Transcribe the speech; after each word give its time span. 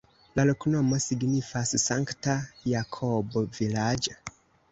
La 0.39 0.43
loknomo 0.49 0.97
signifas: 1.07 1.73
Sankta-Jakobo-vilaĝ'. 1.83 4.09